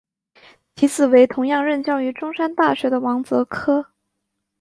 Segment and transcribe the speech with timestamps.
[0.75, 3.85] 其子为同样任教于中山大学的王则柯。